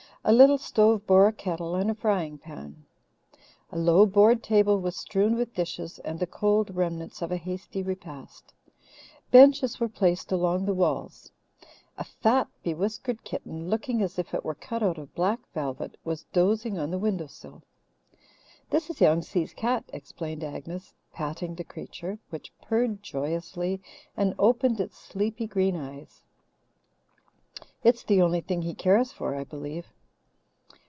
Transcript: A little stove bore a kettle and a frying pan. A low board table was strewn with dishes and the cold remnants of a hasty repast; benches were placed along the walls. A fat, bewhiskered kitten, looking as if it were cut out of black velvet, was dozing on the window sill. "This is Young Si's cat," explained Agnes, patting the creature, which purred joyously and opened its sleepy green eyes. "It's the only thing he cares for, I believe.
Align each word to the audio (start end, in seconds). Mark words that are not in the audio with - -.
A 0.23 0.31
little 0.31 0.59
stove 0.59 1.07
bore 1.07 1.25
a 1.25 1.33
kettle 1.33 1.73
and 1.73 1.89
a 1.89 1.95
frying 1.95 2.37
pan. 2.37 2.85
A 3.71 3.75
low 3.75 4.05
board 4.05 4.43
table 4.43 4.79
was 4.79 4.95
strewn 4.95 5.33
with 5.33 5.55
dishes 5.55 5.97
and 5.97 6.19
the 6.19 6.27
cold 6.27 6.75
remnants 6.75 7.23
of 7.23 7.31
a 7.31 7.37
hasty 7.37 7.81
repast; 7.81 8.53
benches 9.31 9.79
were 9.79 9.89
placed 9.89 10.31
along 10.31 10.65
the 10.65 10.75
walls. 10.75 11.31
A 11.97 12.03
fat, 12.03 12.47
bewhiskered 12.63 13.23
kitten, 13.23 13.67
looking 13.67 14.03
as 14.03 14.19
if 14.19 14.31
it 14.35 14.45
were 14.45 14.53
cut 14.53 14.83
out 14.83 14.99
of 14.99 15.15
black 15.15 15.39
velvet, 15.55 15.97
was 16.03 16.25
dozing 16.25 16.77
on 16.77 16.91
the 16.91 16.99
window 16.99 17.25
sill. 17.25 17.63
"This 18.69 18.91
is 18.91 19.01
Young 19.01 19.23
Si's 19.23 19.55
cat," 19.55 19.85
explained 19.91 20.43
Agnes, 20.43 20.93
patting 21.11 21.55
the 21.55 21.63
creature, 21.63 22.19
which 22.29 22.53
purred 22.61 23.01
joyously 23.01 23.81
and 24.15 24.35
opened 24.37 24.79
its 24.79 24.99
sleepy 24.99 25.47
green 25.47 25.75
eyes. 25.75 26.21
"It's 27.83 28.03
the 28.03 28.21
only 28.21 28.41
thing 28.41 28.61
he 28.61 28.75
cares 28.75 29.11
for, 29.11 29.33
I 29.33 29.43
believe. 29.45 29.87